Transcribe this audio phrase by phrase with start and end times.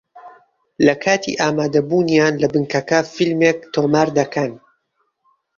[0.85, 4.51] لە کاتی ئامادەبوونیان لە بنکەکە فیلمێک تۆمار دەکەن